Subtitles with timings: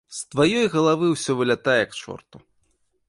[0.19, 2.37] З тваёй галавы ўсё вылятае к чорту.